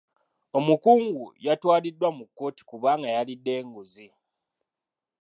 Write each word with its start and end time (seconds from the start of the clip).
Omukungu 0.57 1.25
yatwaliddwa 1.45 2.09
mu 2.17 2.25
kkooti 2.27 2.61
kubanga 2.69 3.07
yalidde 3.15 3.51
enguzi. 3.59 4.07